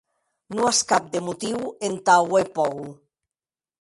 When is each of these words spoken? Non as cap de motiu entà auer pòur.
Non 0.53 0.63
as 0.71 0.79
cap 0.91 1.03
de 1.13 1.19
motiu 1.27 1.57
entà 1.89 2.13
auer 2.21 2.45
pòur. 2.57 2.87